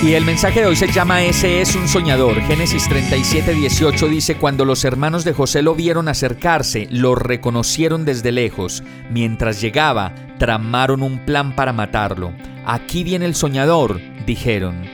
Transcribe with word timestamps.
Y 0.00 0.12
el 0.12 0.24
mensaje 0.24 0.60
de 0.60 0.66
hoy 0.66 0.76
se 0.76 0.92
llama 0.92 1.24
Ese 1.24 1.60
es 1.60 1.74
un 1.74 1.88
soñador. 1.88 2.40
Génesis 2.42 2.88
37, 2.88 3.52
18 3.52 4.06
dice, 4.06 4.36
Cuando 4.36 4.64
los 4.64 4.84
hermanos 4.84 5.24
de 5.24 5.32
José 5.32 5.60
lo 5.60 5.74
vieron 5.74 6.06
acercarse, 6.06 6.86
lo 6.92 7.16
reconocieron 7.16 8.04
desde 8.04 8.30
lejos. 8.30 8.84
Mientras 9.10 9.60
llegaba, 9.60 10.14
tramaron 10.38 11.02
un 11.02 11.18
plan 11.18 11.56
para 11.56 11.72
matarlo. 11.72 12.32
Aquí 12.64 13.02
viene 13.02 13.24
el 13.26 13.34
soñador, 13.34 14.00
dijeron. 14.24 14.84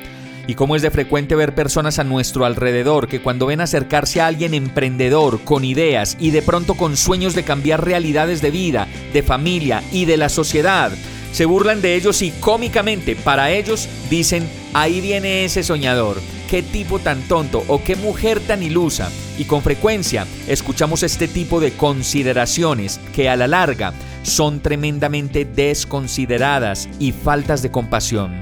Y 0.47 0.55
como 0.55 0.75
es 0.75 0.81
de 0.81 0.91
frecuente 0.91 1.35
ver 1.35 1.55
personas 1.55 1.99
a 1.99 2.05
nuestro 2.05 2.47
alrededor 2.47 3.07
que 3.07 3.21
cuando 3.21 3.47
ven 3.47 3.61
acercarse 3.61 4.23
a 4.23 4.27
alguien 4.27 4.55
emprendedor, 4.55 5.41
con 5.41 5.65
ideas 5.65 6.17
y 6.19 6.31
de 6.31 6.41
pronto 6.41 6.75
con 6.75 6.97
sueños 6.97 7.35
de 7.35 7.45
cambiar 7.45 7.85
realidades 7.85 8.41
de 8.41 8.51
vida, 8.51 8.89
de 9.13 9.23
familia 9.23 9.83
y 9.93 10.07
de 10.07 10.17
la 10.17 10.31
sociedad, 10.31 10.93
se 11.35 11.47
burlan 11.47 11.83
de 11.83 11.97
ellos 11.97 12.23
y 12.23 12.31
cómicamente 12.31 13.17
para 13.17 13.51
ellos 13.51 13.89
dicen, 14.09 14.49
ahí 14.73 15.01
viene 15.01 15.45
ese 15.45 15.65
soñador, 15.65 16.21
qué 16.49 16.63
tipo 16.63 17.01
tan 17.01 17.23
tonto 17.23 17.65
o 17.67 17.83
qué 17.83 17.97
mujer 17.97 18.39
tan 18.39 18.63
ilusa. 18.63 19.11
Y 19.37 19.43
con 19.43 19.61
frecuencia 19.61 20.29
escuchamos 20.47 21.03
este 21.03 21.27
tipo 21.27 21.59
de 21.59 21.73
consideraciones 21.73 23.01
que 23.13 23.29
a 23.29 23.35
la 23.35 23.49
larga 23.49 23.93
son 24.23 24.61
tremendamente 24.61 25.45
desconsideradas 25.45 26.89
y 27.01 27.11
faltas 27.11 27.63
de 27.63 27.73
compasión. 27.73 28.33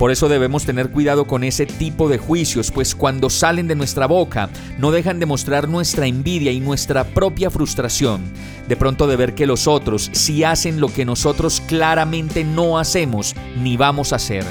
Por 0.00 0.10
eso 0.10 0.30
debemos 0.30 0.64
tener 0.64 0.88
cuidado 0.88 1.26
con 1.26 1.44
ese 1.44 1.66
tipo 1.66 2.08
de 2.08 2.16
juicios, 2.16 2.70
pues 2.70 2.94
cuando 2.94 3.28
salen 3.28 3.68
de 3.68 3.74
nuestra 3.74 4.06
boca 4.06 4.48
no 4.78 4.92
dejan 4.92 5.20
de 5.20 5.26
mostrar 5.26 5.68
nuestra 5.68 6.06
envidia 6.06 6.50
y 6.52 6.58
nuestra 6.58 7.04
propia 7.04 7.50
frustración, 7.50 8.22
de 8.66 8.76
pronto 8.76 9.06
de 9.06 9.16
ver 9.16 9.34
que 9.34 9.44
los 9.44 9.66
otros 9.66 10.08
sí 10.14 10.42
hacen 10.42 10.80
lo 10.80 10.88
que 10.90 11.04
nosotros 11.04 11.60
claramente 11.60 12.44
no 12.44 12.78
hacemos 12.78 13.36
ni 13.58 13.76
vamos 13.76 14.14
a 14.14 14.16
hacer. 14.16 14.46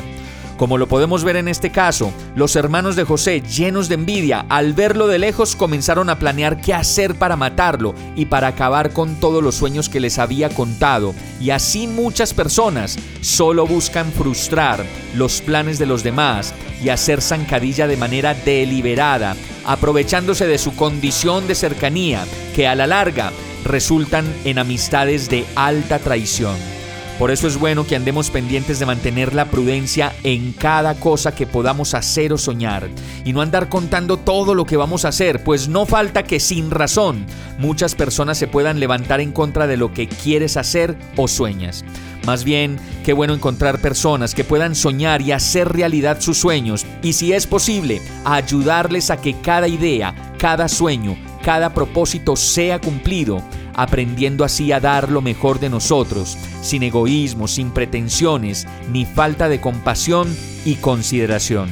Como 0.60 0.78
lo 0.78 0.90
podemos 0.90 1.24
ver 1.24 1.38
en 1.38 1.48
este 1.48 1.70
caso, 1.70 2.12
los 2.36 2.58
hermanos 2.58 2.98
de 2.98 3.06
José, 3.06 3.40
llenos 3.40 3.88
de 3.88 3.96
envidia, 3.96 4.46
al 4.50 4.74
verlo 4.74 5.08
de 5.08 5.18
lejos 5.18 5.56
comenzaron 5.56 6.10
a 6.10 6.20
planear 6.20 6.60
qué 6.60 6.74
hacer 6.74 7.16
para 7.16 7.38
matarlo 7.38 7.96
y 8.18 8.26
para 8.26 8.48
acabar 8.48 8.92
con 8.92 9.22
todos 9.22 9.42
los 9.42 9.56
sueños 9.56 9.88
que 9.88 10.02
les 10.02 10.20
había 10.20 10.50
contado. 10.50 11.16
Y 11.40 11.52
así 11.52 11.88
muchas 11.88 12.34
personas 12.34 13.00
solo 13.22 13.66
buscan 13.66 14.12
frustrar 14.12 14.86
los 15.16 15.40
planes 15.40 15.80
de 15.80 15.86
los 15.86 16.04
demás 16.04 16.54
y 16.84 16.90
hacer 16.90 17.22
zancadilla 17.22 17.88
de 17.88 17.96
manera 17.96 18.34
deliberada, 18.34 19.38
aprovechándose 19.66 20.46
de 20.46 20.58
su 20.58 20.76
condición 20.76 21.48
de 21.48 21.56
cercanía, 21.56 22.26
que 22.54 22.68
a 22.68 22.76
la 22.76 22.86
larga 22.86 23.32
resultan 23.64 24.26
en 24.44 24.60
amistades 24.60 25.30
de 25.30 25.46
alta 25.56 26.00
traición. 26.00 26.79
Por 27.20 27.32
eso 27.32 27.48
es 27.48 27.60
bueno 27.60 27.86
que 27.86 27.98
andemos 27.98 28.30
pendientes 28.30 28.80
de 28.80 28.86
mantener 28.86 29.36
la 29.36 29.44
prudencia 29.44 30.14
en 30.24 30.54
cada 30.54 30.96
cosa 30.96 31.36
que 31.36 31.46
podamos 31.46 31.94
hacer 31.94 32.32
o 32.32 32.38
soñar 32.38 32.88
y 33.26 33.34
no 33.34 33.42
andar 33.42 33.68
contando 33.68 34.16
todo 34.16 34.56
lo 34.56 34.64
que 34.64 34.78
vamos 34.78 35.04
a 35.04 35.10
hacer, 35.10 35.44
pues 35.44 35.68
no 35.68 35.86
falta 35.86 36.24
que 36.24 36.40
sin 36.40 36.72
razón 36.72 37.26
muchas 37.58 37.94
personas 37.94 38.38
se 38.38 38.48
puedan 38.48 38.80
levantar 38.80 39.20
en 39.20 39.34
contra 39.34 39.68
de 39.68 39.76
lo 39.76 39.94
que 39.94 40.08
quieres 40.08 40.56
hacer 40.56 40.98
o 41.18 41.28
sueñas. 41.28 41.84
Más 42.26 42.46
bien, 42.46 42.80
qué 43.04 43.12
bueno 43.12 43.34
encontrar 43.34 43.82
personas 43.82 44.34
que 44.34 44.46
puedan 44.46 44.74
soñar 44.74 45.22
y 45.22 45.34
hacer 45.34 45.68
realidad 45.68 46.22
sus 46.22 46.38
sueños 46.38 46.86
y 47.04 47.12
si 47.12 47.34
es 47.34 47.48
posible, 47.48 48.02
ayudarles 48.24 49.10
a 49.10 49.18
que 49.18 49.34
cada 49.42 49.68
idea, 49.68 50.16
cada 50.38 50.70
sueño, 50.70 51.18
cada 51.44 51.74
propósito 51.74 52.38
sea 52.38 52.80
cumplido 52.80 53.44
aprendiendo 53.82 54.44
así 54.44 54.74
a 54.74 54.82
dar 54.82 55.10
lo 55.10 55.22
mejor 55.22 55.62
de 55.62 55.70
nosotros, 55.70 56.38
sin 56.62 56.84
egoísmo, 56.84 57.48
sin 57.48 57.72
pretensiones, 57.72 58.68
ni 58.92 59.06
falta 59.06 59.48
de 59.48 59.62
compasión 59.62 60.36
y 60.66 60.76
consideración. 60.76 61.70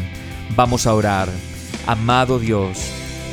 Vamos 0.56 0.88
a 0.88 0.94
orar. 0.94 1.28
Amado 1.86 2.40
Dios, 2.40 2.80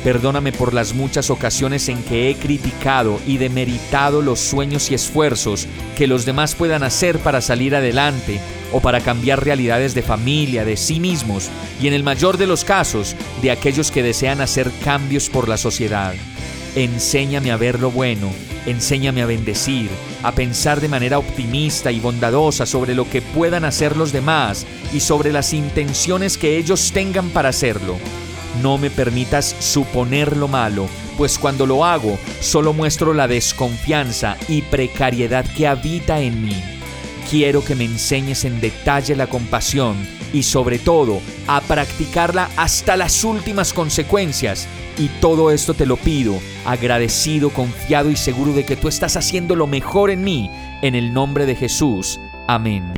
perdóname 0.03 0.51
por 0.51 0.73
las 0.73 0.93
muchas 0.93 1.29
ocasiones 1.29 1.87
en 1.87 2.03
que 2.03 2.29
he 2.29 2.35
criticado 2.35 3.17
y 3.25 3.37
demeritado 3.37 4.21
los 4.21 4.41
sueños 4.41 4.91
y 4.91 4.95
esfuerzos 4.95 5.67
que 5.97 6.05
los 6.05 6.25
demás 6.25 6.53
puedan 6.53 6.83
hacer 6.83 7.19
para 7.19 7.39
salir 7.39 7.77
adelante 7.77 8.41
o 8.73 8.81
para 8.81 8.99
cambiar 8.99 9.41
realidades 9.41 9.95
de 9.95 10.01
familia, 10.01 10.65
de 10.65 10.75
sí 10.75 10.99
mismos 10.99 11.49
y 11.81 11.87
en 11.87 11.93
el 11.93 12.03
mayor 12.03 12.37
de 12.37 12.47
los 12.47 12.65
casos 12.65 13.15
de 13.41 13.51
aquellos 13.51 13.89
que 13.89 14.03
desean 14.03 14.41
hacer 14.41 14.69
cambios 14.83 15.29
por 15.29 15.47
la 15.47 15.55
sociedad. 15.55 16.13
Enséñame 16.75 17.51
a 17.51 17.57
ver 17.57 17.79
lo 17.79 17.89
bueno, 17.89 18.29
enséñame 18.65 19.21
a 19.21 19.25
bendecir, 19.25 19.89
a 20.23 20.33
pensar 20.33 20.81
de 20.81 20.89
manera 20.89 21.17
optimista 21.17 21.89
y 21.89 22.01
bondadosa 22.01 22.65
sobre 22.65 22.93
lo 22.93 23.09
que 23.09 23.21
puedan 23.21 23.63
hacer 23.63 23.95
los 23.95 24.11
demás 24.11 24.65
y 24.93 24.99
sobre 24.99 25.31
las 25.31 25.53
intenciones 25.53 26.37
que 26.37 26.57
ellos 26.57 26.91
tengan 26.91 27.29
para 27.29 27.47
hacerlo. 27.47 27.95
No 28.61 28.77
me 28.77 28.89
permitas 28.89 29.55
suponer 29.59 30.35
lo 30.35 30.49
malo, 30.49 30.87
pues 31.17 31.39
cuando 31.39 31.65
lo 31.65 31.85
hago 31.85 32.19
solo 32.41 32.73
muestro 32.73 33.13
la 33.13 33.29
desconfianza 33.29 34.35
y 34.49 34.61
precariedad 34.61 35.45
que 35.55 35.67
habita 35.67 36.19
en 36.19 36.43
mí. 36.43 36.74
Quiero 37.29 37.63
que 37.63 37.75
me 37.75 37.85
enseñes 37.85 38.45
en 38.45 38.61
detalle 38.61 39.15
la 39.15 39.27
compasión 39.27 39.95
y 40.31 40.43
sobre 40.43 40.77
todo 40.77 41.21
a 41.47 41.59
practicarla 41.61 42.49
hasta 42.55 42.95
las 42.95 43.23
últimas 43.23 43.73
consecuencias 43.73 44.67
y 44.97 45.07
todo 45.19 45.51
esto 45.51 45.73
te 45.73 45.85
lo 45.85 45.97
pido, 45.97 46.39
agradecido, 46.65 47.49
confiado 47.49 48.11
y 48.11 48.15
seguro 48.15 48.53
de 48.53 48.63
que 48.63 48.75
tú 48.75 48.87
estás 48.87 49.17
haciendo 49.17 49.55
lo 49.55 49.67
mejor 49.67 50.11
en 50.11 50.23
mí, 50.23 50.49
en 50.81 50.93
el 50.93 51.13
nombre 51.13 51.45
de 51.45 51.55
Jesús. 51.55 52.19
Amén. 52.47 52.93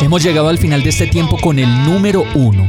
Hemos 0.00 0.22
llegado 0.22 0.48
al 0.48 0.58
final 0.58 0.82
de 0.82 0.90
este 0.90 1.06
tiempo 1.08 1.36
con 1.38 1.58
el 1.58 1.84
número 1.84 2.24
uno. 2.34 2.68